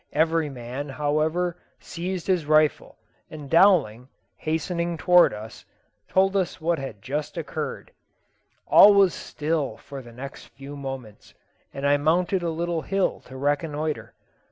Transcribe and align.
Every 0.13 0.49
man, 0.49 0.89
however, 0.89 1.59
seized 1.79 2.25
his 2.25 2.47
rifle, 2.47 2.97
and 3.29 3.47
Dowling, 3.51 4.07
hastening 4.35 4.97
towards 4.97 5.35
us, 5.35 5.63
told 6.09 6.35
us 6.35 6.59
what 6.59 6.79
had 6.79 7.03
just 7.03 7.37
occurred. 7.37 7.91
All 8.65 8.95
was 8.95 9.13
still 9.13 9.77
for 9.77 10.01
the 10.01 10.11
next 10.11 10.47
few 10.47 10.75
moments, 10.75 11.35
and 11.71 11.85
I 11.85 11.97
mounted 11.97 12.41
a 12.41 12.49
little 12.49 12.81
hill 12.81 13.19
to 13.25 13.37
reconnoitre. 13.37 14.15